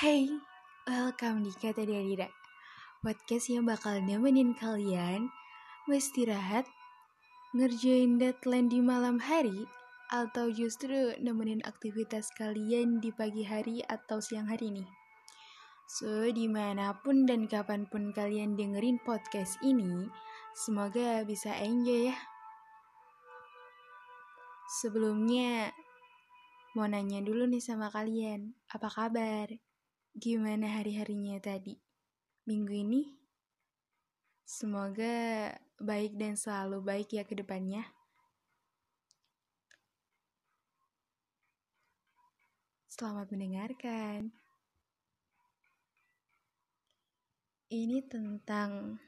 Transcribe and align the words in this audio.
Hey, 0.00 0.32
welcome 0.88 1.44
di 1.44 1.52
Kata 1.52 1.84
Darira 1.84 2.24
Podcast 3.04 3.52
yang 3.52 3.68
bakal 3.68 4.00
nemenin 4.00 4.56
kalian 4.56 5.28
Istirahat 5.84 6.64
Ngerjain 7.52 8.16
deadline 8.16 8.72
di 8.72 8.80
malam 8.80 9.20
hari 9.20 9.68
Atau 10.08 10.56
justru 10.56 11.12
nemenin 11.20 11.60
aktivitas 11.68 12.32
kalian 12.32 13.04
di 13.04 13.12
pagi 13.12 13.44
hari 13.44 13.84
atau 13.92 14.24
siang 14.24 14.48
hari 14.48 14.72
nih 14.72 14.88
So, 15.84 16.32
di 16.32 16.48
mana 16.48 16.96
pun 17.04 17.28
dan 17.28 17.44
kapan 17.44 17.84
pun 17.84 18.16
kalian 18.16 18.56
dengerin 18.56 19.04
podcast 19.04 19.60
ini 19.60 20.08
Semoga 20.56 21.28
bisa 21.28 21.52
enjoy 21.60 22.08
ya 22.08 22.16
Sebelumnya, 24.80 25.76
mau 26.72 26.88
nanya 26.88 27.20
dulu 27.20 27.44
nih 27.44 27.60
sama 27.60 27.92
kalian, 27.92 28.56
apa 28.72 28.88
kabar? 28.88 29.69
Gimana 30.20 30.68
hari-harinya 30.68 31.40
tadi? 31.40 31.80
Minggu 32.44 32.76
ini? 32.76 33.08
Semoga 34.44 35.48
baik 35.80 36.12
dan 36.20 36.36
selalu 36.36 36.84
baik 36.84 37.16
ya 37.16 37.24
ke 37.24 37.32
depannya. 37.32 37.88
Selamat 42.92 43.32
mendengarkan. 43.32 44.28
Ini 47.72 48.04
tentang 48.04 49.00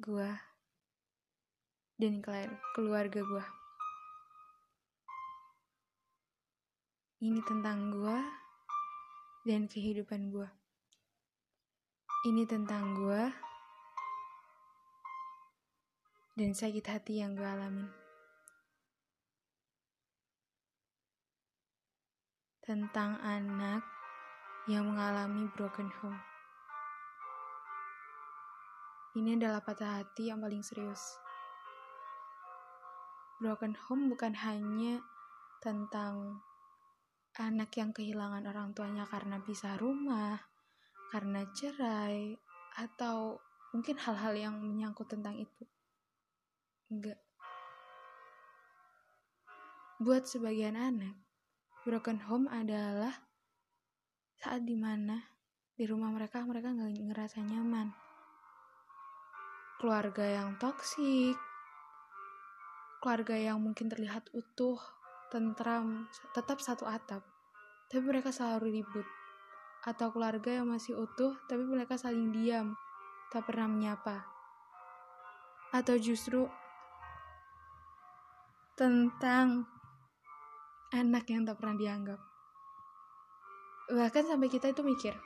gua 0.00 0.40
dan 2.00 2.24
keluarga 2.72 3.20
gue. 3.20 3.63
Ini 7.24 7.40
tentang 7.40 7.88
gue 7.88 8.18
dan 9.48 9.64
kehidupan 9.64 10.28
gue. 10.28 10.44
Ini 12.28 12.44
tentang 12.44 12.92
gue 13.00 13.22
dan 16.36 16.52
sakit 16.52 16.84
hati 16.84 17.24
yang 17.24 17.32
gue 17.32 17.48
alamin. 17.48 17.88
Tentang 22.60 23.16
anak 23.24 23.80
yang 24.68 24.92
mengalami 24.92 25.48
broken 25.56 25.88
home. 26.04 26.20
Ini 29.16 29.40
adalah 29.40 29.64
patah 29.64 30.04
hati 30.04 30.28
yang 30.28 30.44
paling 30.44 30.60
serius 30.60 31.16
broken 33.40 33.76
home 33.88 34.08
bukan 34.08 34.32
hanya 34.32 35.04
tentang 35.60 36.40
anak 37.34 37.74
yang 37.74 37.90
kehilangan 37.90 38.46
orang 38.46 38.70
tuanya 38.74 39.04
karena 39.10 39.42
pisah 39.42 39.74
rumah, 39.74 40.38
karena 41.10 41.42
cerai, 41.50 42.38
atau 42.78 43.38
mungkin 43.74 43.98
hal-hal 43.98 44.34
yang 44.38 44.54
menyangkut 44.62 45.10
tentang 45.10 45.34
itu. 45.38 45.64
Enggak. 46.94 47.18
Buat 49.98 50.30
sebagian 50.30 50.78
anak, 50.78 51.18
broken 51.82 52.22
home 52.22 52.46
adalah 52.50 53.14
saat 54.38 54.62
di 54.62 54.78
mana 54.78 55.18
di 55.74 55.86
rumah 55.90 56.14
mereka 56.14 56.42
mereka 56.46 56.70
nggak 56.70 57.02
ngerasa 57.02 57.42
nyaman. 57.42 57.90
Keluarga 59.82 60.22
yang 60.22 60.54
toksik, 60.62 61.34
keluarga 63.02 63.34
yang 63.34 63.58
mungkin 63.58 63.90
terlihat 63.90 64.30
utuh, 64.30 64.78
tentram, 65.34 66.06
tetap 66.30 66.62
satu 66.62 66.86
atap, 66.86 67.26
tapi 67.90 68.06
mereka 68.06 68.30
selalu 68.30 68.78
ribut. 68.78 69.02
Atau 69.82 70.14
keluarga 70.14 70.62
yang 70.62 70.70
masih 70.70 70.94
utuh, 70.94 71.34
tapi 71.50 71.66
mereka 71.66 71.98
saling 71.98 72.30
diam, 72.30 72.78
tak 73.34 73.50
pernah 73.50 73.66
menyapa. 73.66 74.22
Atau 75.74 75.98
justru 75.98 76.46
tentang 78.78 79.66
anak 80.94 81.26
yang 81.26 81.42
tak 81.42 81.58
pernah 81.58 81.74
dianggap. 81.74 82.20
Bahkan 83.90 84.24
sampai 84.30 84.48
kita 84.48 84.70
itu 84.70 84.86
mikir, 84.86 85.18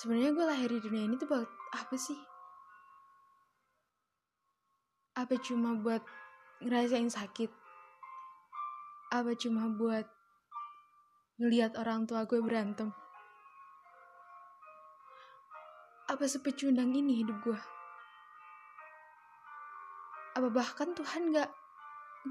sebenarnya 0.00 0.32
gue 0.32 0.46
lahir 0.48 0.68
di 0.72 0.80
dunia 0.80 1.04
ini 1.04 1.20
tuh 1.20 1.28
buat 1.28 1.48
apa 1.76 1.96
sih? 2.00 2.16
Apa 5.16 5.36
cuma 5.40 5.76
buat 5.76 6.04
ngerasain 6.64 7.12
sakit? 7.12 7.52
Apa 9.12 9.36
cuma 9.36 9.68
buat 9.68 10.08
ngeliat 11.36 11.76
orang 11.76 12.08
tua 12.08 12.24
gue 12.24 12.40
berantem? 12.40 12.96
Apa 16.08 16.24
sepecundang 16.24 16.96
ini 16.96 17.20
hidup 17.20 17.36
gue? 17.44 17.60
Apa 20.36 20.48
bahkan 20.48 20.96
Tuhan 20.96 21.34
gak, 21.34 21.50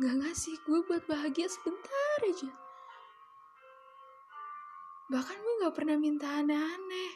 gak 0.02 0.16
ngasih 0.26 0.58
gue 0.66 0.80
buat 0.90 1.06
bahagia 1.06 1.46
sebentar 1.46 2.18
aja? 2.26 2.50
Bahkan 5.14 5.38
gue 5.38 5.54
gak 5.62 5.76
pernah 5.78 5.98
minta 6.02 6.42
aneh-aneh. 6.42 7.14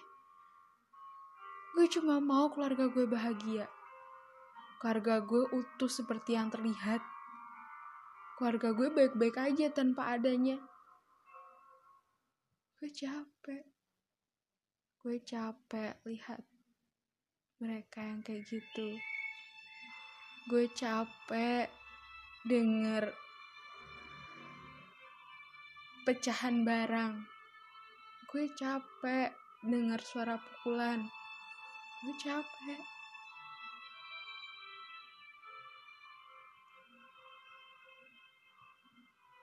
Gue 1.74 1.90
cuma 1.90 2.22
mau 2.22 2.53
keluarga 2.53 2.86
gue 2.86 3.06
bahagia 3.09 3.78
Keluarga 4.79 5.19
gue 5.19 5.44
utuh 5.51 5.91
seperti 5.91 6.40
yang 6.40 6.47
terlihat. 6.47 7.03
Keluarga 8.40 8.72
gue 8.72 8.88
baik-baik 8.88 9.35
aja 9.35 9.67
tanpa 9.75 10.16
adanya. 10.16 10.56
Gue 12.79 12.88
capek. 12.88 13.67
Gue 15.03 15.19
capek 15.19 16.00
lihat 16.07 16.40
mereka 17.59 18.00
yang 18.07 18.23
kayak 18.23 18.47
gitu. 18.47 18.95
Gue 20.47 20.72
capek 20.72 21.67
denger 22.47 23.11
pecahan 26.07 26.63
barang. 26.63 27.28
Gue 28.31 28.47
capek 28.56 29.35
denger 29.59 30.00
suara 30.07 30.40
pukulan. 30.40 31.03
Gue 32.00 32.16
capek. 32.16 32.99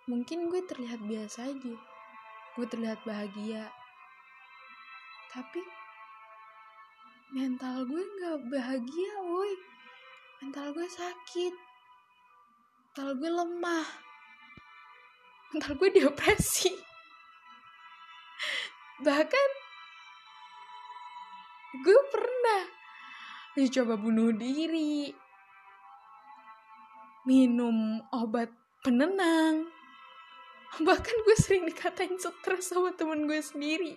Mungkin 0.07 0.47
gue 0.47 0.63
terlihat 0.63 1.03
biasa 1.03 1.51
aja. 1.51 1.75
Gue 2.55 2.67
terlihat 2.71 3.03
bahagia. 3.03 3.69
Tapi 5.35 5.61
mental 7.35 7.85
gue 7.85 8.01
nggak 8.01 8.39
bahagia 8.49 9.13
woi. 9.27 9.53
Mental 10.41 10.71
gue 10.73 10.87
sakit. 10.87 11.55
Mental 12.95 13.11
gue 13.19 13.31
lemah. 13.31 13.89
Mental 15.53 15.75
gue 15.75 15.91
depresi. 15.91 16.71
Bahkan 19.07 19.49
gue 21.83 22.01
pernah 22.15 22.63
dicoba 23.59 23.99
bunuh 23.99 24.31
diri. 24.33 25.11
Minum 27.27 27.99
obat 28.15 28.55
penenang 28.87 29.76
bahkan 30.87 31.17
gue 31.25 31.37
sering 31.39 31.65
dikatain 31.69 32.19
stres 32.19 32.69
sama 32.69 32.93
temen 32.93 33.25
gue 33.25 33.41
sendiri. 33.41 33.95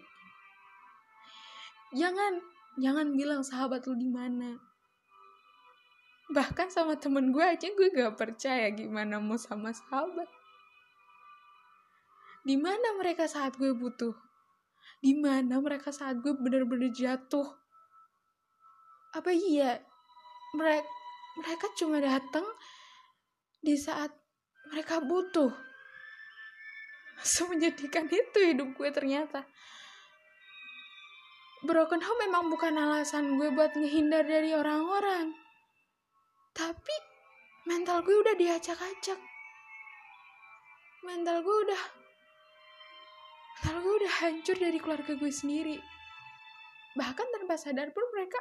Jangan 1.96 2.40
jangan 2.78 3.08
bilang 3.18 3.42
sahabat 3.42 3.84
lu 3.90 3.98
di 3.98 4.10
mana. 4.10 4.56
Bahkan 6.30 6.70
sama 6.70 6.94
temen 6.94 7.34
gue 7.34 7.42
aja 7.42 7.66
gue 7.74 7.90
gak 7.90 8.14
percaya 8.14 8.70
gimana 8.70 9.18
mau 9.18 9.38
sama 9.38 9.74
sahabat. 9.74 10.30
Di 12.46 12.56
mana 12.56 12.96
mereka 12.96 13.26
saat 13.26 13.58
gue 13.58 13.74
butuh? 13.74 14.14
Di 15.02 15.18
mana 15.18 15.58
mereka 15.58 15.90
saat 15.90 16.22
gue 16.22 16.32
bener-bener 16.38 16.94
jatuh? 16.94 17.50
Apa 19.18 19.34
iya? 19.34 19.82
Mereka 20.54 20.86
mereka 21.40 21.66
cuma 21.78 22.04
datang 22.04 22.44
di 23.64 23.80
saat 23.80 24.12
mereka 24.70 25.00
butuh 25.00 25.69
semenyedihkan 27.24 28.08
itu 28.08 28.40
hidup 28.40 28.76
gue 28.76 28.90
ternyata. 28.92 29.44
Broken 31.60 32.00
home 32.00 32.20
memang 32.24 32.48
bukan 32.48 32.72
alasan 32.80 33.36
gue 33.36 33.52
buat 33.52 33.76
ngehindar 33.76 34.24
dari 34.24 34.56
orang-orang. 34.56 35.36
Tapi 36.56 36.96
mental 37.68 38.00
gue 38.04 38.16
udah 38.16 38.36
diacak-acak. 38.40 39.20
Mental 41.04 41.44
gue 41.44 41.58
udah 41.68 41.82
mental 43.60 43.76
gue 43.84 43.94
udah 44.04 44.14
hancur 44.24 44.56
dari 44.56 44.80
keluarga 44.80 45.12
gue 45.20 45.32
sendiri. 45.32 45.76
Bahkan 46.96 47.28
tanpa 47.36 47.60
sadar 47.60 47.92
pun 47.92 48.08
mereka 48.16 48.40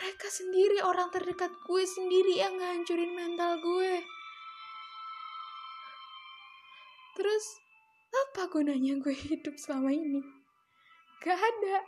mereka 0.00 0.26
sendiri 0.32 0.82
orang 0.82 1.12
terdekat 1.14 1.52
gue 1.62 1.82
sendiri 1.86 2.42
yang 2.42 2.58
ngancurin 2.58 3.12
mental 3.14 3.60
gue 3.62 4.02
terus 7.16 7.44
apa 8.10 8.50
gunanya 8.50 8.98
gue 8.98 9.14
hidup 9.14 9.54
selama 9.54 9.94
ini? 9.94 10.22
Gak 11.22 11.38
ada. 11.38 11.84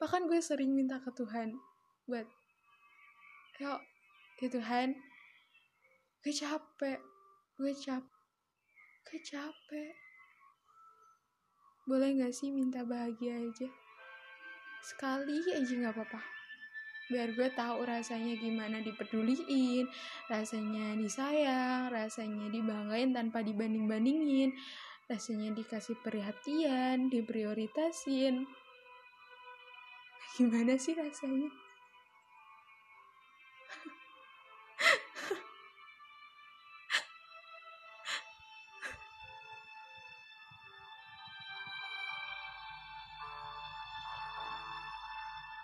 Bahkan 0.00 0.28
gue 0.28 0.40
sering 0.40 0.72
minta 0.72 1.00
ke 1.00 1.10
Tuhan 1.14 1.56
buat 2.08 2.24
yuk 3.58 3.80
ya 4.40 4.48
Tuhan 4.48 4.96
gue 6.24 6.32
capek 6.32 7.00
gue 7.58 7.72
capek 7.74 8.16
gue 9.08 9.20
capek. 9.24 9.92
Boleh 11.88 12.12
gak 12.20 12.36
sih 12.36 12.52
minta 12.52 12.84
bahagia 12.84 13.40
aja? 13.40 13.68
Sekali 14.84 15.40
aja 15.56 15.72
gak 15.88 15.94
apa-apa 15.96 16.37
biar 17.08 17.32
gue 17.32 17.48
tahu 17.56 17.88
rasanya 17.88 18.36
gimana 18.36 18.84
dipeduliin 18.84 19.88
rasanya 20.28 20.94
disayang 21.00 21.88
rasanya 21.88 22.52
dibanggain 22.52 23.16
tanpa 23.16 23.40
dibanding-bandingin 23.40 24.52
rasanya 25.08 25.56
dikasih 25.56 25.96
perhatian 26.04 27.08
diprioritasin. 27.08 28.44
Gimana 30.36 30.76
sih 30.76 30.92
rasanya 30.92 31.48